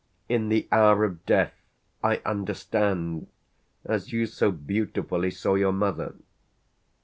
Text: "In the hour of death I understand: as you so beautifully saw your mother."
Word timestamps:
"In 0.27 0.49
the 0.49 0.67
hour 0.71 1.03
of 1.03 1.27
death 1.27 1.53
I 2.03 2.23
understand: 2.25 3.27
as 3.85 4.11
you 4.11 4.25
so 4.25 4.51
beautifully 4.51 5.29
saw 5.29 5.53
your 5.53 5.73
mother." 5.73 6.15